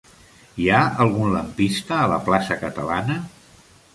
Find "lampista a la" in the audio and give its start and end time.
1.35-2.19